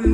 [0.00, 0.10] Be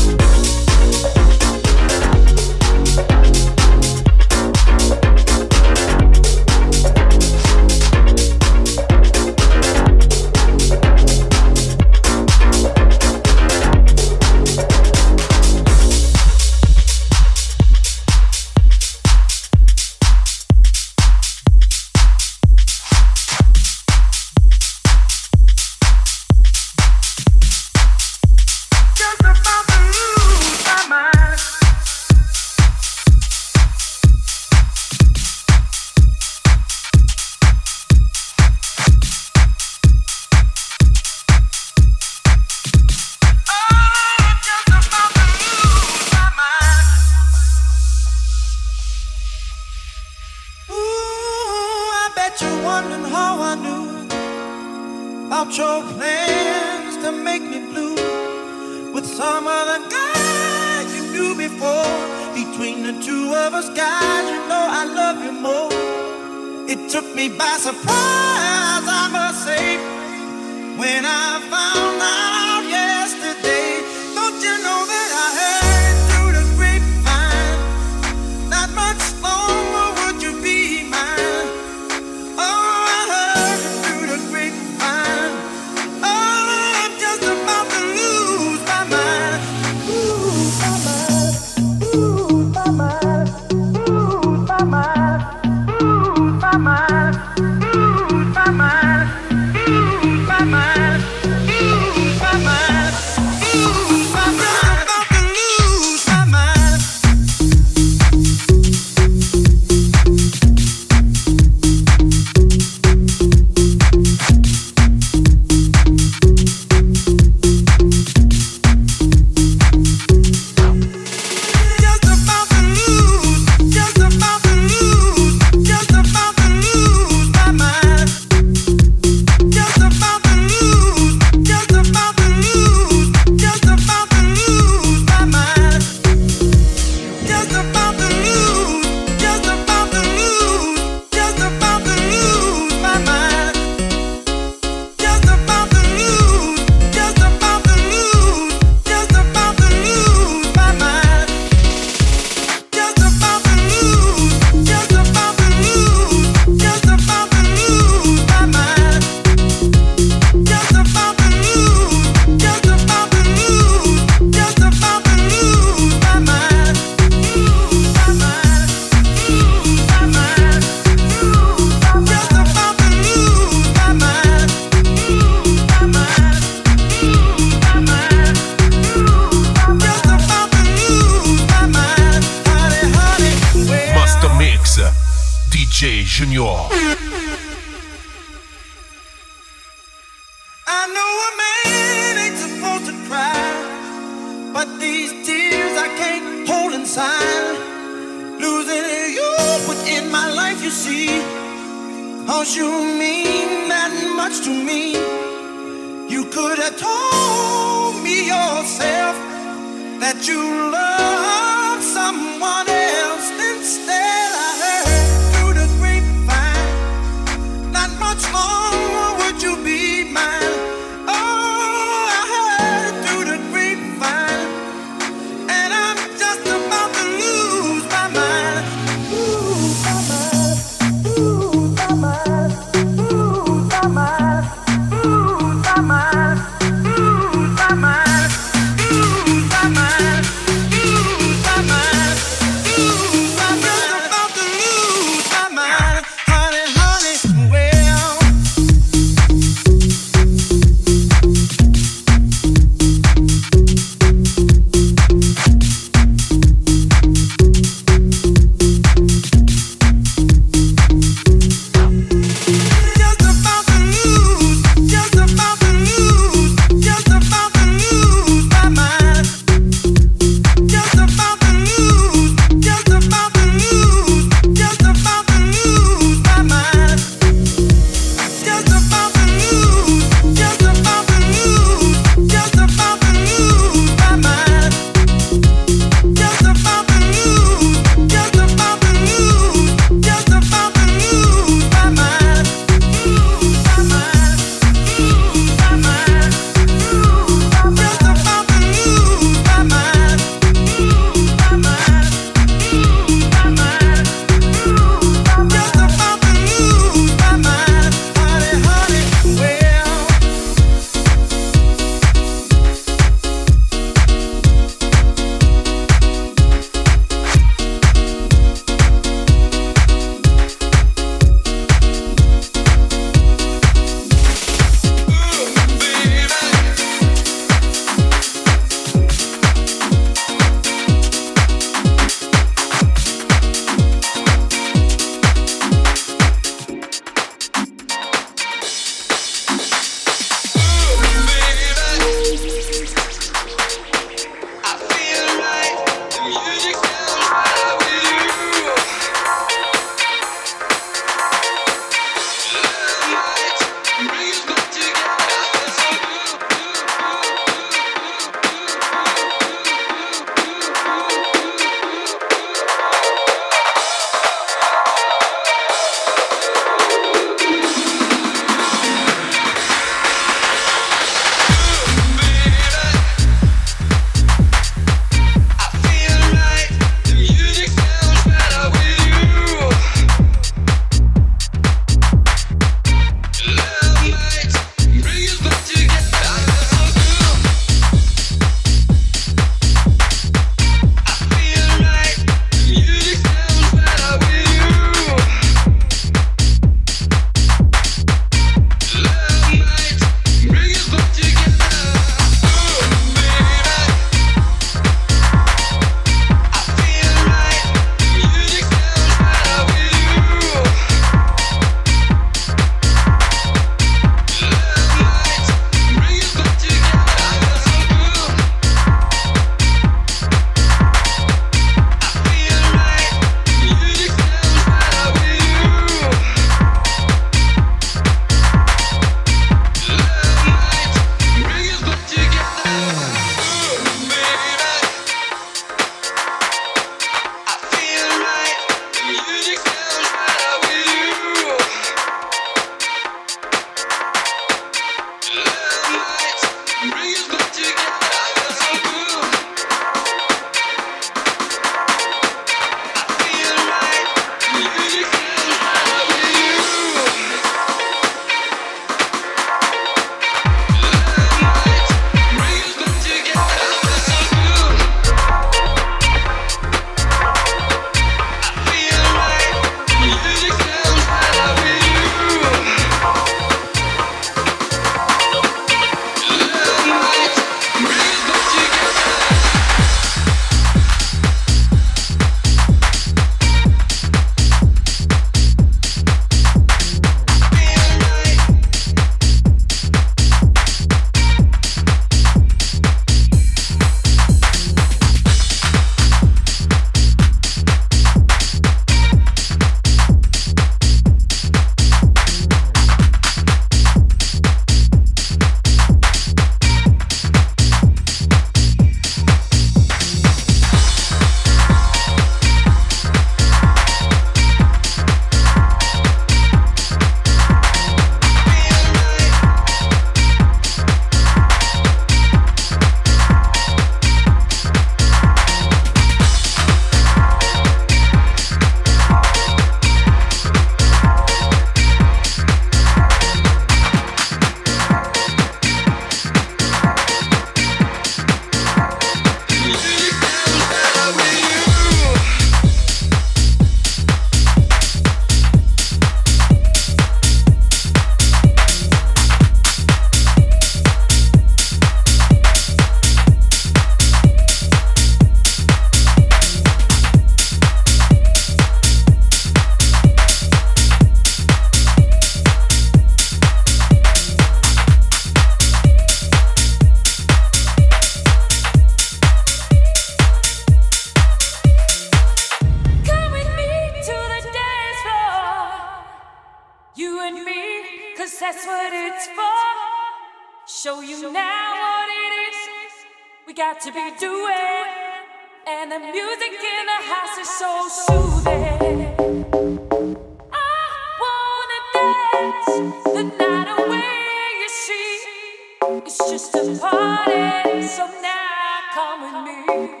[596.05, 600.00] It's just a party, so now come with me.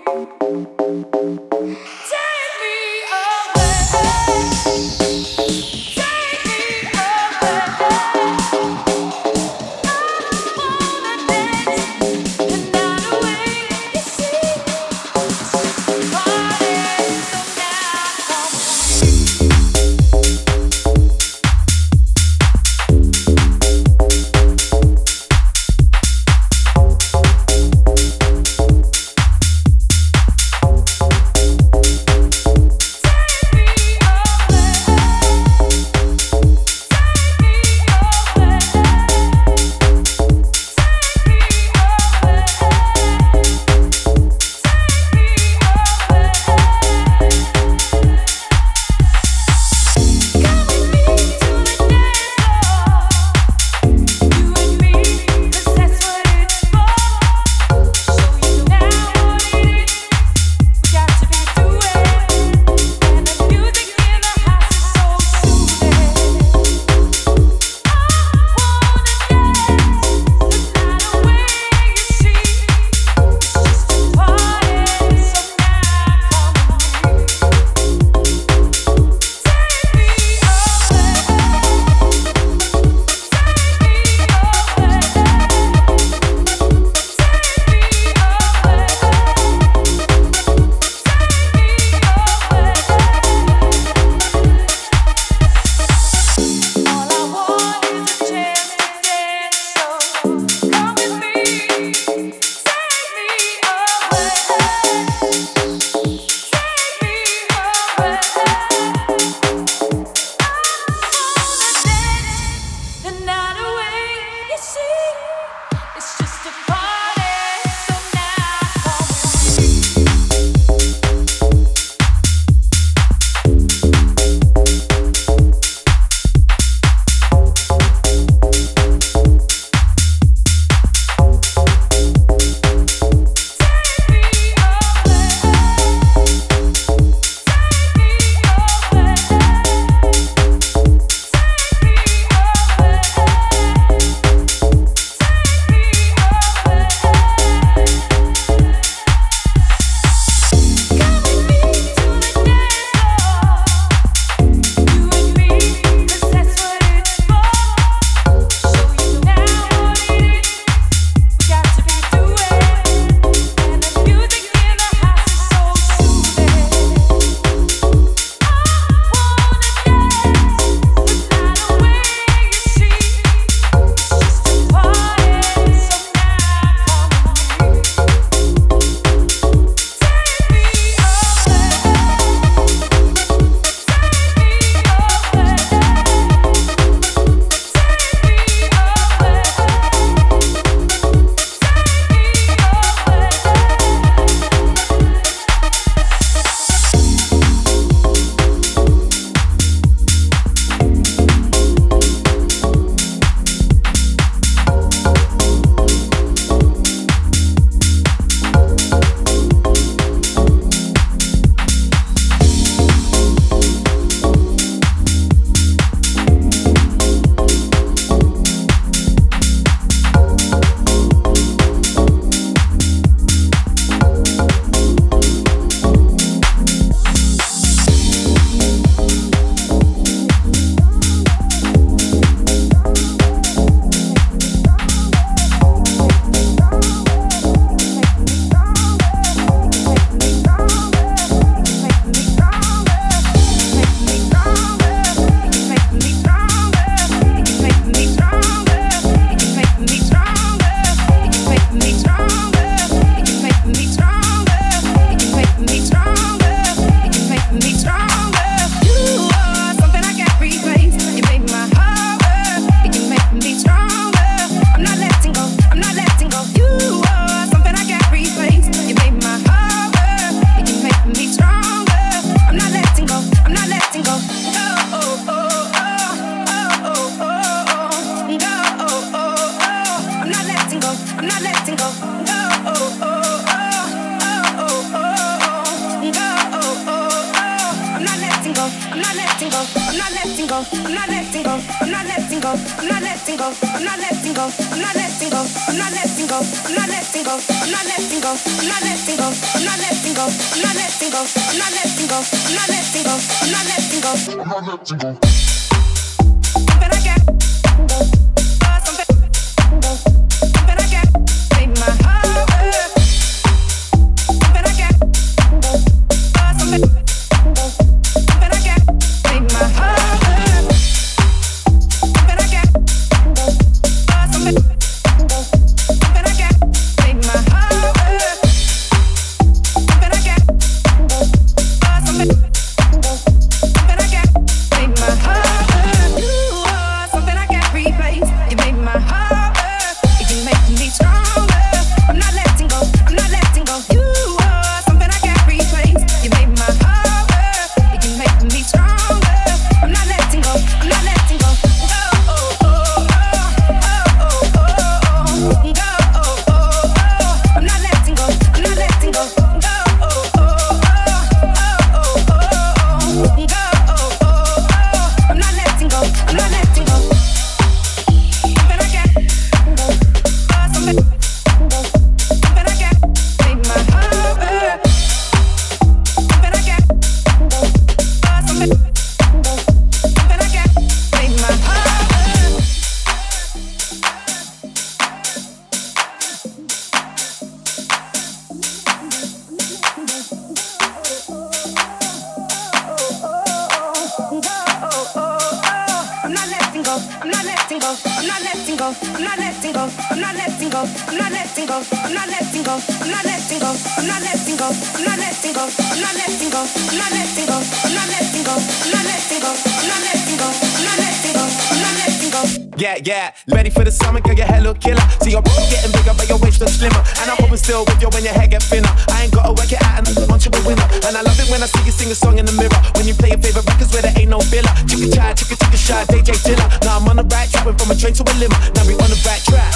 [413.05, 413.33] yeah.
[413.49, 415.01] Ready for the summer, girl, your hair look killer.
[415.21, 417.01] See your body getting bigger, but your waist looks slimmer.
[417.21, 418.89] And I'm hoping still with you when your hair get thinner.
[419.09, 420.87] I ain't gotta work it out, and I want you a winner.
[421.07, 422.81] And I love it when I see you sing a song in the mirror.
[422.97, 424.71] When you play your favorite records where there ain't no filler.
[424.85, 426.65] Chicka chai, chicka chicka shy, DJ Dilla.
[426.85, 428.57] Now I'm on the right track, went from a train to a limo.
[428.77, 429.71] Now we on the right track.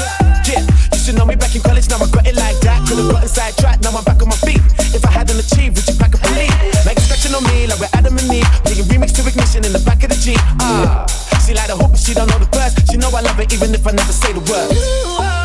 [0.46, 0.62] Yeah,
[0.94, 2.86] you should know me back in college, now I got it like that.
[2.86, 4.62] Could've gotten track, now I'm back on my feet.
[4.94, 6.54] If I hadn't achieved, would you pack up and leave?
[6.86, 8.48] a scratching on me, like we're Adam and Eve.
[8.64, 9.74] Playing remix to ignition in
[13.54, 14.72] even if I never say the word.
[14.74, 15.45] Oh.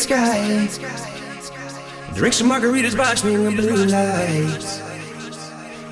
[0.00, 0.66] Sky.
[2.14, 4.80] Drink some margaritas, watching the blue lights.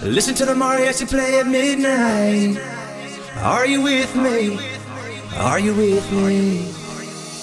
[0.02, 2.58] Listen to the mariachi play at midnight.
[3.42, 4.58] Are you with me?
[5.36, 6.72] Are you with me?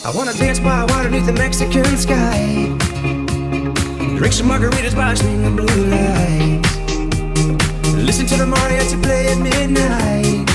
[0.04, 2.66] I wanna dance by water beneath the Mexican sky.
[4.18, 6.76] Drink some margaritas, watching the blue lights.
[7.94, 10.50] Listen to the mariachi play at midnight.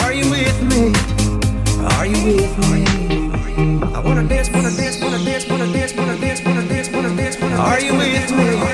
[0.00, 0.94] Are you with me?
[1.94, 3.19] Are you with me?
[8.32, 8.69] Me?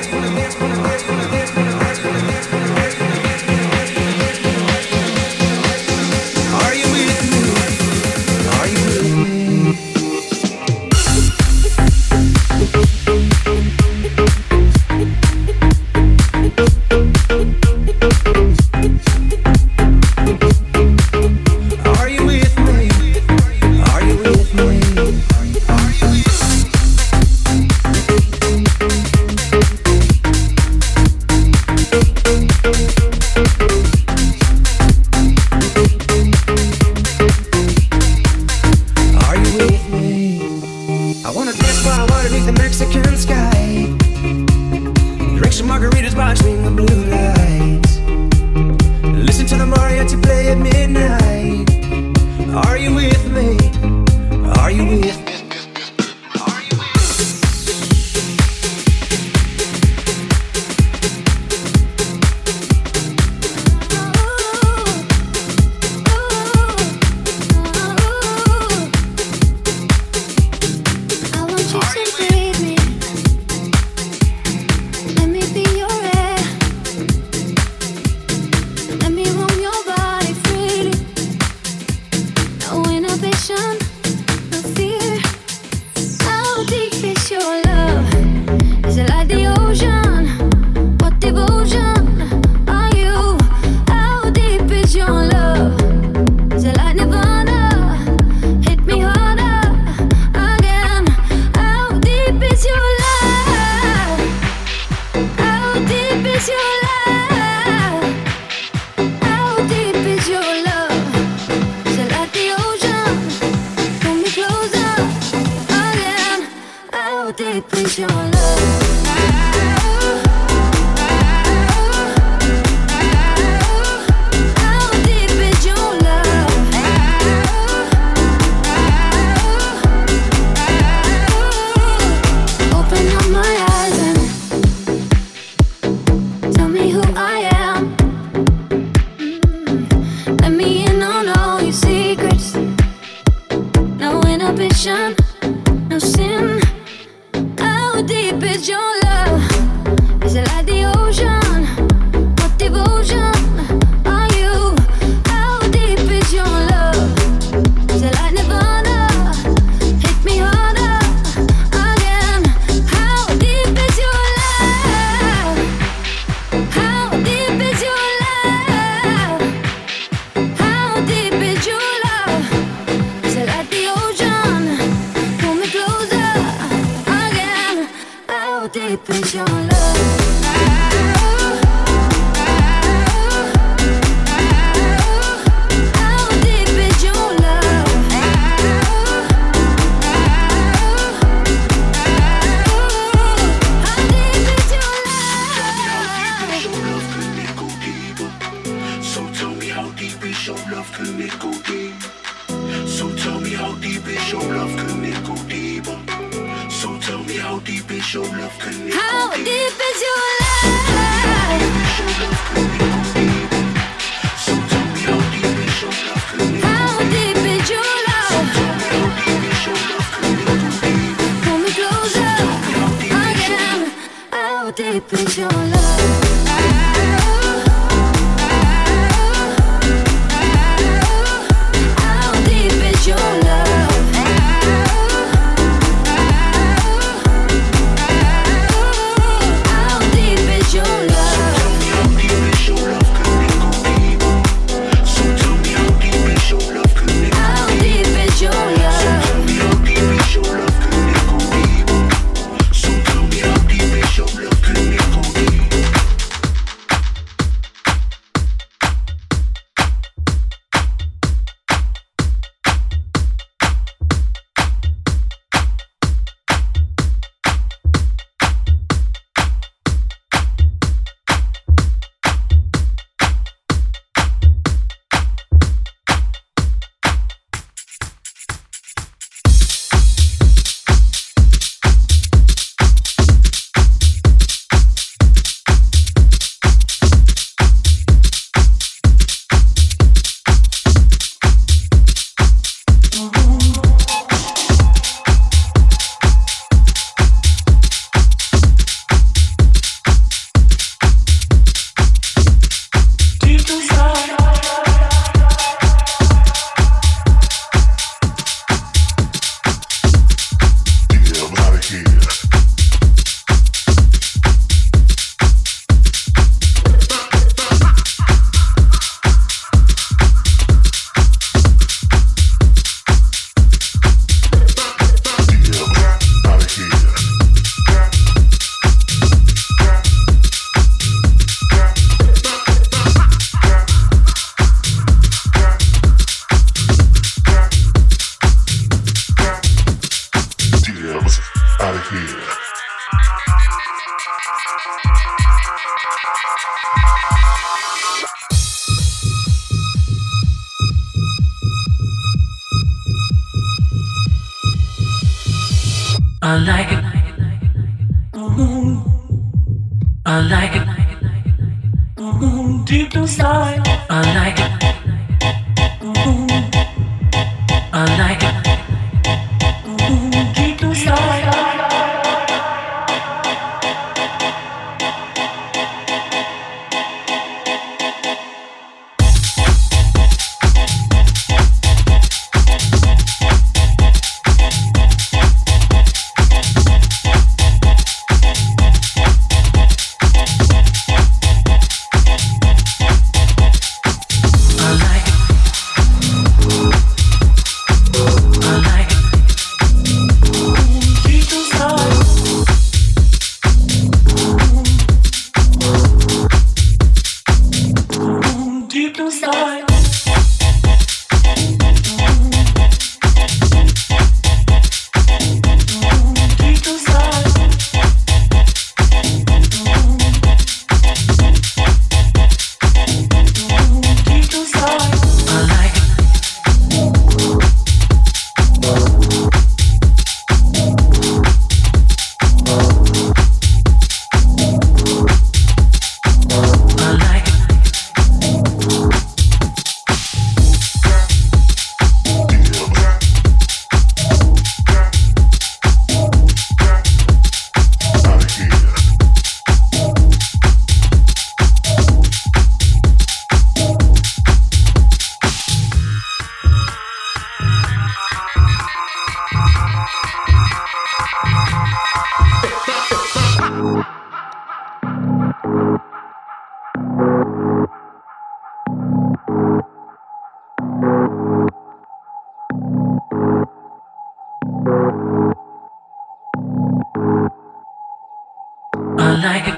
[479.47, 479.76] I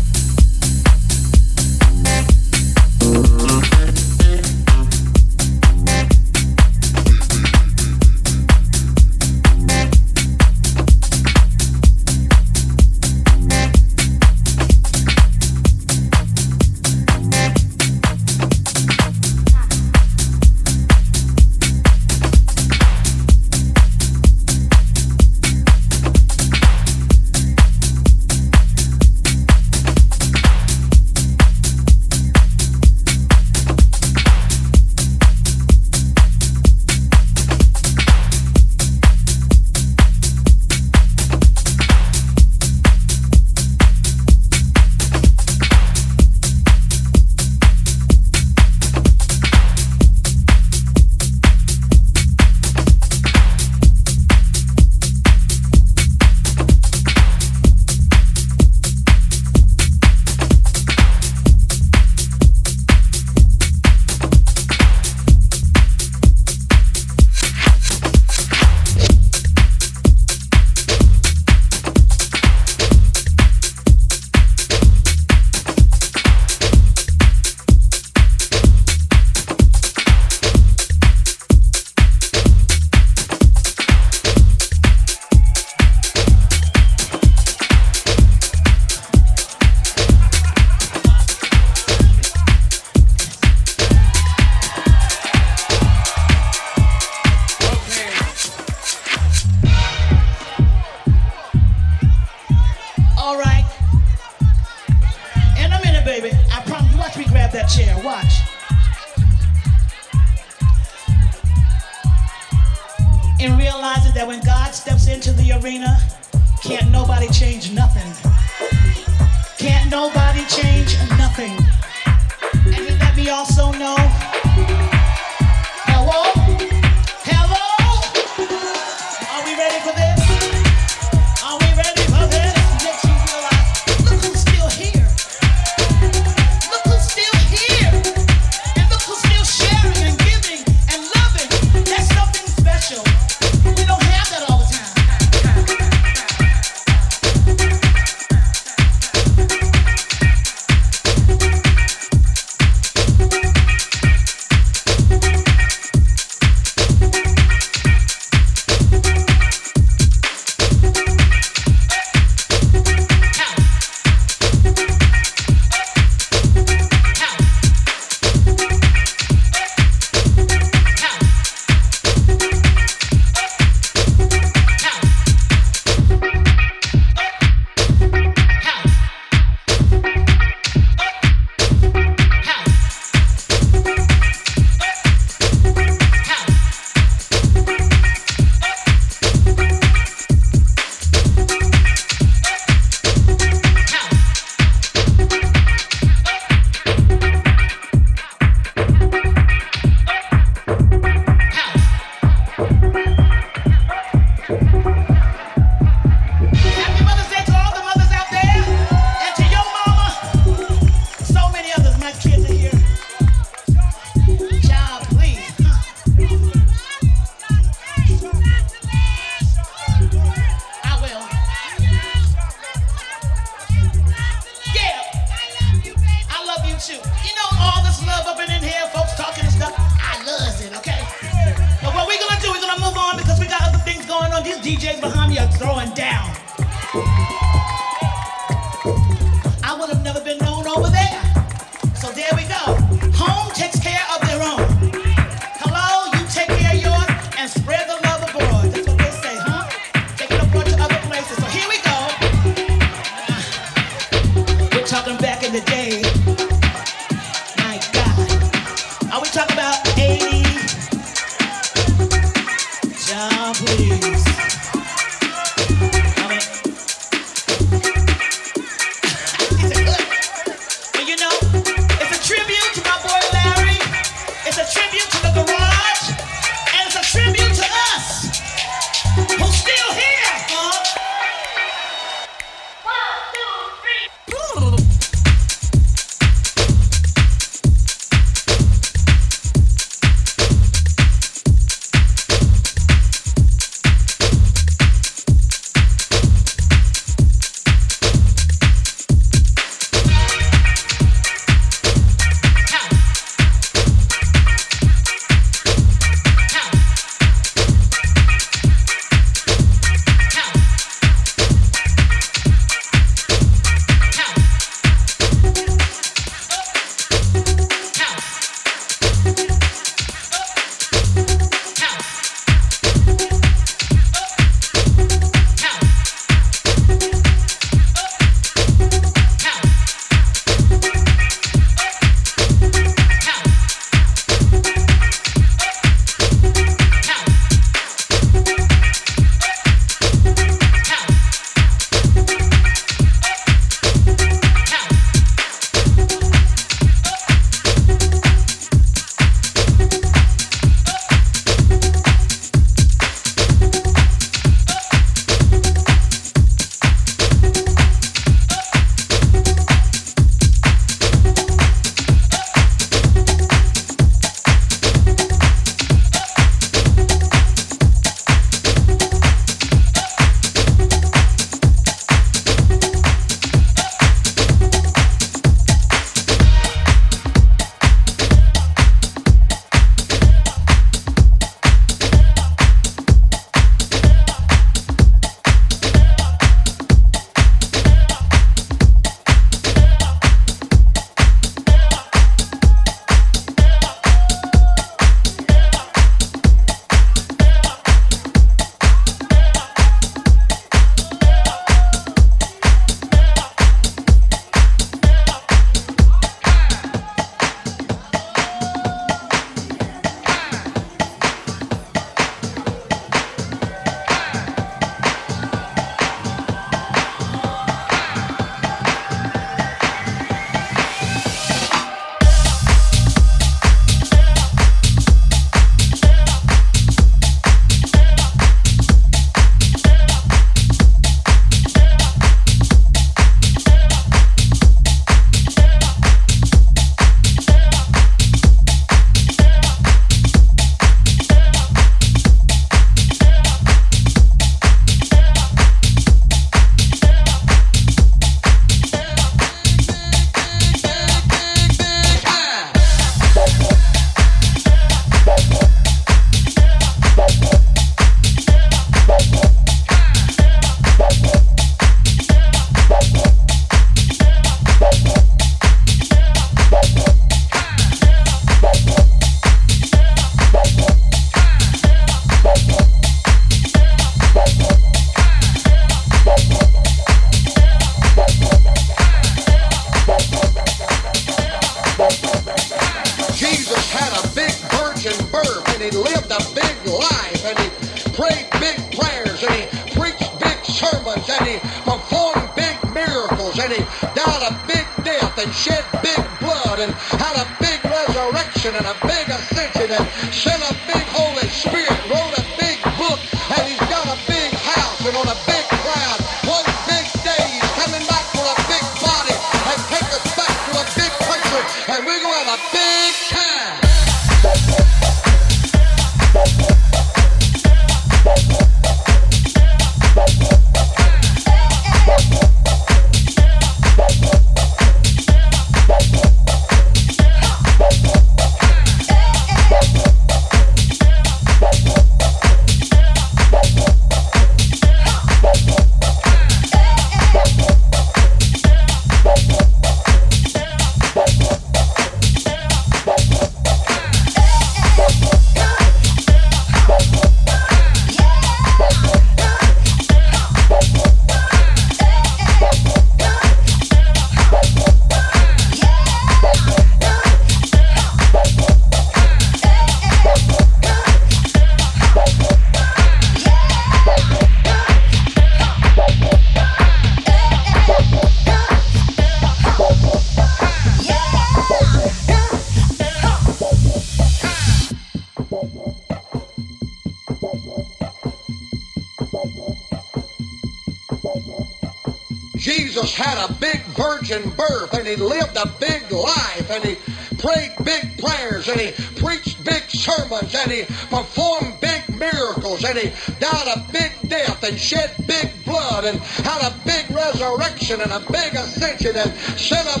[597.90, 600.00] Resurrection and a big ascension and sent a